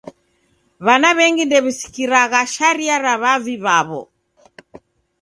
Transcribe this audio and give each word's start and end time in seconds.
W'ana 0.85 1.09
w'engi 1.17 1.43
ndew'isikiragha 1.45 2.39
sharia 2.53 2.95
ra 3.03 3.13
w'avi 3.21 3.55
w'aw'o. 3.63 4.01